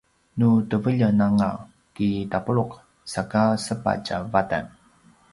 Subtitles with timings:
[0.39, 1.49] nu teveljen anga
[1.95, 2.71] ki tapuluq
[3.13, 4.65] saka sepatj a vatan